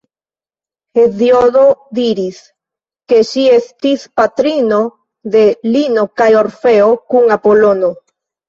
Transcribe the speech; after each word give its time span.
Heziodo 0.99 1.65
diris, 1.97 2.39
ke 3.13 3.21
ŝi 3.33 3.45
estis 3.59 4.07
patrino 4.21 4.81
de 5.37 5.45
Lino 5.77 6.07
kaj 6.23 6.31
Orfeo 6.45 6.93
kun 7.13 7.33
Apolono. 7.39 7.97